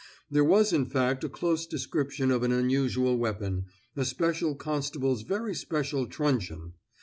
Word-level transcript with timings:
There 0.31 0.43
was 0.43 0.73
in 0.73 0.87
fact 0.87 1.23
a 1.23 1.29
close 1.29 1.67
description 1.67 2.31
of 2.31 2.41
an 2.41 2.51
unusual 2.51 3.19
weapon, 3.19 3.65
a 3.95 4.03
special 4.03 4.55
constable's 4.55 5.21
very 5.21 5.53
special 5.53 6.07
truncheon. 6.07 6.73